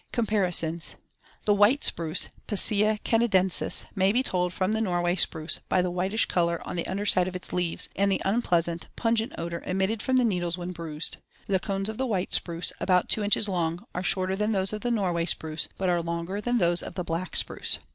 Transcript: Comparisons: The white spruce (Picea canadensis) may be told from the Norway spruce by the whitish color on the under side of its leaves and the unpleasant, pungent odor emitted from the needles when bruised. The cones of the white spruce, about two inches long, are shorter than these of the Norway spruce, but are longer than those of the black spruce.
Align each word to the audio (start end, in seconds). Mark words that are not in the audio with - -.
Comparisons: 0.11 0.95
The 1.45 1.53
white 1.53 1.83
spruce 1.83 2.29
(Picea 2.47 2.97
canadensis) 3.03 3.85
may 3.93 4.11
be 4.11 4.23
told 4.23 4.51
from 4.51 4.71
the 4.71 4.81
Norway 4.81 5.15
spruce 5.15 5.59
by 5.69 5.83
the 5.83 5.91
whitish 5.91 6.25
color 6.25 6.59
on 6.65 6.75
the 6.75 6.87
under 6.87 7.05
side 7.05 7.27
of 7.27 7.35
its 7.35 7.53
leaves 7.53 7.87
and 7.95 8.11
the 8.11 8.19
unpleasant, 8.25 8.87
pungent 8.95 9.31
odor 9.37 9.61
emitted 9.63 10.01
from 10.01 10.15
the 10.15 10.25
needles 10.25 10.57
when 10.57 10.71
bruised. 10.71 11.17
The 11.45 11.59
cones 11.59 11.87
of 11.87 11.99
the 11.99 12.07
white 12.07 12.33
spruce, 12.33 12.73
about 12.79 13.09
two 13.09 13.23
inches 13.23 13.47
long, 13.47 13.85
are 13.93 14.01
shorter 14.01 14.35
than 14.35 14.53
these 14.53 14.73
of 14.73 14.81
the 14.81 14.89
Norway 14.89 15.25
spruce, 15.27 15.69
but 15.77 15.87
are 15.87 16.01
longer 16.01 16.41
than 16.41 16.57
those 16.57 16.81
of 16.81 16.95
the 16.95 17.03
black 17.03 17.35
spruce. 17.35 17.77